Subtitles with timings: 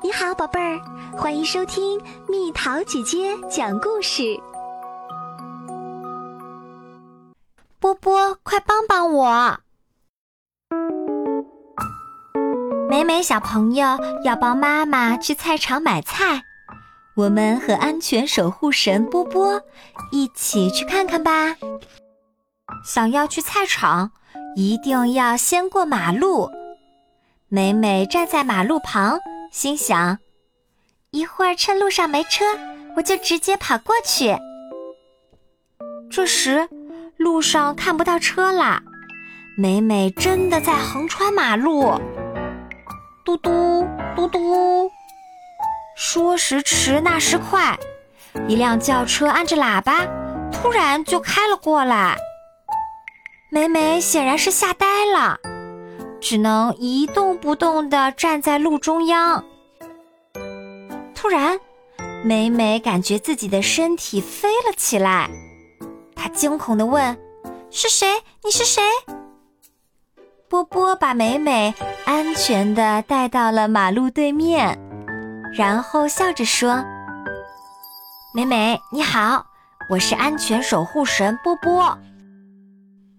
[0.00, 0.80] 你好，宝贝儿，
[1.16, 4.22] 欢迎收听蜜桃姐姐讲故事。
[7.80, 9.56] 波波，快帮帮我！
[12.88, 16.42] 美美小朋友要帮妈妈去菜场买菜，
[17.16, 19.60] 我们和安全守护神波波
[20.12, 21.56] 一起去看看吧。
[22.84, 24.12] 想要去菜场，
[24.54, 26.48] 一定要先过马路。
[27.48, 29.18] 美美站在马路旁。
[29.50, 30.18] 心想，
[31.10, 32.44] 一会儿趁路上没车，
[32.96, 34.36] 我就直接跑过去。
[36.10, 36.68] 这时，
[37.16, 38.82] 路上看不到车啦，
[39.56, 42.00] 美美真的在横穿马路。
[43.24, 44.90] 嘟嘟嘟嘟，
[45.96, 47.78] 说时迟，那时快，
[48.48, 50.06] 一辆轿车按着喇叭，
[50.52, 52.16] 突然就开了过来。
[53.50, 55.38] 美美显然是吓呆了。
[56.20, 59.44] 只能一动不动地站在路中央。
[61.14, 61.58] 突然，
[62.24, 65.30] 美美感觉自己的身体飞了起来，
[66.14, 67.16] 她惊恐地问
[67.70, 68.06] ：“是谁？
[68.44, 68.82] 你是谁？”
[70.48, 71.74] 波波把美美
[72.06, 74.78] 安全地带到了马路对面，
[75.52, 76.82] 然后笑着说
[78.34, 79.44] ：“美美，你好，
[79.90, 81.98] 我是安全守护神波波。”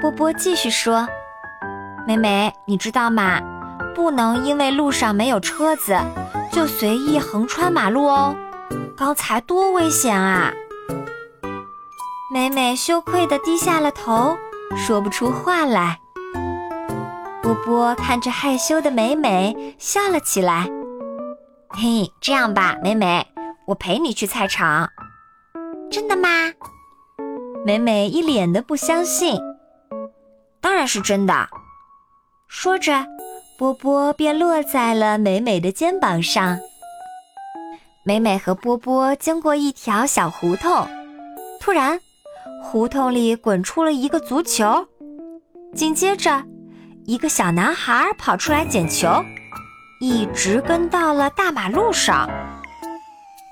[0.00, 1.06] 波波继续说。
[2.10, 3.40] 美美，你知道吗？
[3.94, 5.96] 不能因为路上没有车子，
[6.50, 8.34] 就随意横穿马路哦。
[8.96, 10.52] 刚才多危险啊！
[12.34, 14.36] 美美羞愧地低下了头，
[14.74, 16.00] 说不出话来。
[17.42, 20.68] 波波看着害羞的美美，笑了起来。
[21.68, 23.24] 嘿，这样吧，美美，
[23.68, 24.90] 我陪你去菜场。
[25.88, 26.28] 真的吗？
[27.64, 29.38] 美美一脸的不相信。
[30.60, 31.48] 当然是真的。
[32.52, 33.06] 说着，
[33.56, 36.58] 波波便落在了美美的肩膀上。
[38.02, 40.84] 美美和波波经过一条小胡同，
[41.60, 41.98] 突然，
[42.60, 44.84] 胡同里滚出了一个足球，
[45.76, 46.42] 紧接着，
[47.06, 49.08] 一个小男孩跑出来捡球，
[50.00, 52.28] 一直跟到了大马路上。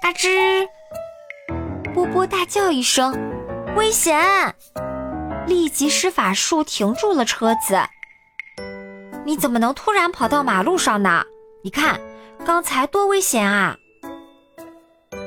[0.03, 0.67] 嘎吱！
[1.95, 3.17] 波波大叫一声
[3.79, 4.19] ：“危险！”
[5.47, 7.79] 立即施法术停住了车子。
[9.29, 11.23] 你怎么能突然跑到马路上呢？
[11.63, 12.01] 你看，
[12.47, 13.77] 刚才多危险啊！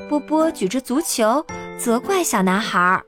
[0.10, 1.46] 波波举着足球
[1.78, 3.00] 责怪小男孩。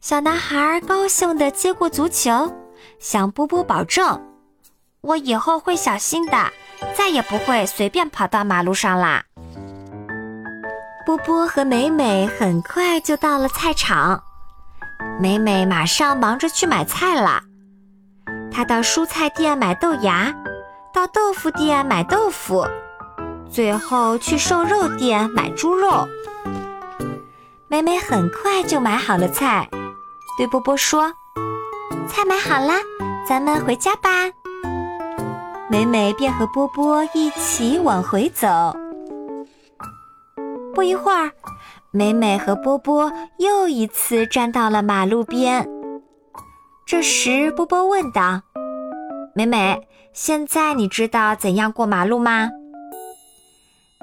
[0.00, 2.50] 小男孩高兴地接过足球，
[2.98, 4.18] 向波波保证
[5.02, 6.50] ：“我以后会小心的，
[6.96, 9.22] 再也不会随便跑到马路上啦。”
[11.04, 14.22] 波波和美美很快就到了菜场，
[15.20, 17.42] 美美马上忙着去买菜了。
[18.52, 20.34] 他到蔬菜店买豆芽，
[20.92, 22.66] 到豆腐店买豆腐，
[23.50, 26.06] 最后去瘦肉店买猪肉。
[27.68, 29.66] 美美很快就买好了菜，
[30.36, 31.10] 对波波说
[32.06, 32.74] ：“菜买好啦，
[33.26, 34.10] 咱们回家吧。”
[35.70, 38.76] 美美便和波波一起往回走。
[40.74, 41.30] 不一会儿，
[41.90, 45.66] 美美和波波又一次站到了马路边。
[46.92, 48.42] 这时，波波问道
[49.34, 52.50] ：“美美，现在你知道怎样过马路吗？”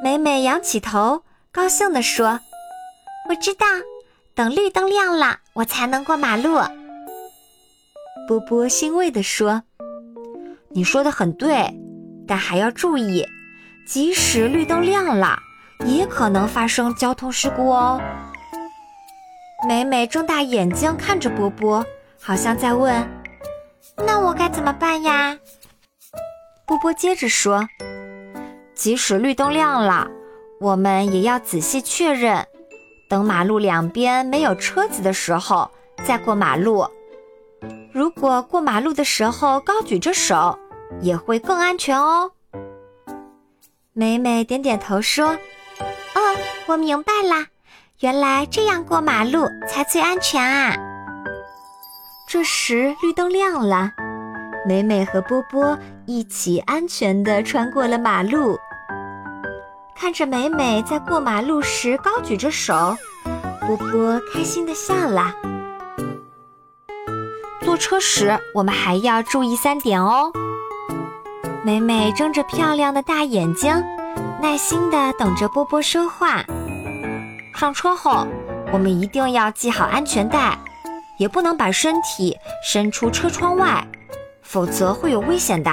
[0.04, 2.40] 美美仰起头，高兴地说
[3.30, 3.68] ：“我知道，
[4.34, 6.58] 等绿灯亮了，我才能过马路。”
[8.28, 9.62] 波波欣慰地说
[10.74, 11.72] ：“你说的很对，
[12.28, 13.24] 但还要注意，
[13.86, 15.38] 即使绿灯亮了，
[15.86, 18.02] 也可能发生交通事故哦。”
[19.70, 21.86] 美美睁大眼睛看着波波。
[22.22, 23.08] 好像在问
[23.98, 25.38] ：“那我该怎么办呀？”
[26.68, 27.68] 波波接着说
[28.76, 30.08] ：“即使绿灯亮了，
[30.60, 32.46] 我们也要仔细确认，
[33.10, 35.72] 等马路两边没有车子的时候
[36.06, 36.88] 再过马路。
[37.92, 40.58] 如果过马路的时候高举着手，
[41.02, 42.32] 也会更安全哦。”
[43.94, 45.30] 美美点点头说
[46.14, 46.20] ：“哦，
[46.68, 47.48] 我明白啦，
[48.02, 50.78] 原来这样过马路才最安全啊！”
[52.32, 53.92] 这时绿灯亮了，
[54.64, 58.56] 美美和波波一起安全地穿过了马路。
[59.96, 62.96] 看着美美在过马路时高举着手，
[63.66, 65.34] 波波开心地笑了。
[67.62, 70.32] 坐车时我们还要注意三点哦。
[71.64, 73.74] 美美睁着漂亮的大眼睛，
[74.40, 76.44] 耐心地等着波波说话。
[77.56, 78.28] 上车后，
[78.72, 80.56] 我们一定要系好安全带。
[81.20, 83.86] 也不能把身体伸出车窗外，
[84.42, 85.72] 否则会有危险的。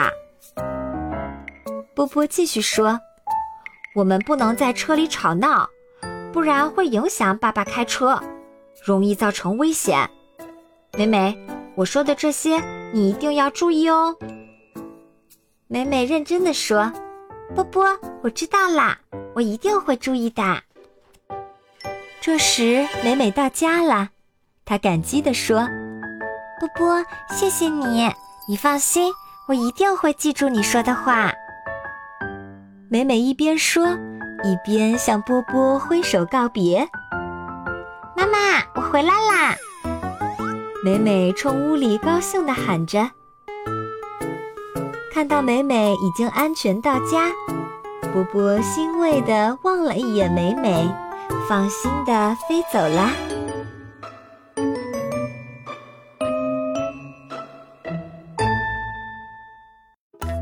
[1.95, 3.01] 波波继续说
[3.97, 5.67] ：“我们不能在车里吵闹，
[6.33, 8.21] 不然会影响爸爸开车，
[8.85, 10.11] 容易造成危险。
[10.99, 11.39] 美美，
[11.75, 12.63] 我说的这些
[12.93, 14.15] 你一定要注意哦。
[15.69, 16.93] 美美认真的说
[17.55, 17.87] ：“波波，
[18.23, 18.99] 我知道啦，
[19.35, 20.63] 我一定会注意的。”
[22.21, 24.11] 这时，美美到家了，
[24.67, 25.69] 她感激地说
[26.59, 28.13] ：“波波，谢谢你，
[28.49, 29.13] 你放心，
[29.47, 31.33] 我一定会记住你说的话。”
[32.91, 33.87] 美美一边说，
[34.43, 36.89] 一边向波波挥手告别。
[38.17, 38.39] “妈妈，
[38.75, 39.55] 我回来啦！”
[40.83, 43.09] 美美冲屋里高兴地喊着。
[45.13, 47.31] 看到美美已经安全到家，
[48.13, 50.93] 波波欣慰地望了一眼美美，
[51.49, 53.13] 放心地飞走了。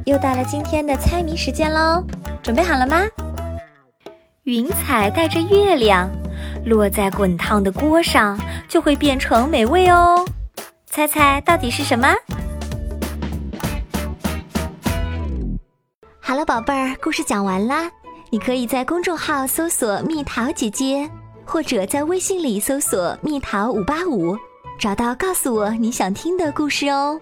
[0.05, 2.05] 又到了今天的猜谜时间喽，
[2.43, 3.07] 准备好了吗？
[4.43, 6.11] 云彩带着月亮，
[6.67, 10.23] 落在滚烫的锅上，就会变成美味哦。
[10.85, 12.15] 猜猜到底是什么？
[16.21, 17.91] 好了，宝贝儿，故事讲完啦。
[18.29, 21.09] 你可以在公众号搜索“蜜桃姐姐”，
[21.47, 24.37] 或者在微信里搜索“蜜桃五八五”，
[24.79, 27.19] 找到告诉我你想听的故事哦。